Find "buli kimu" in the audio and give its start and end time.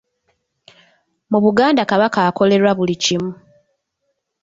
2.77-3.31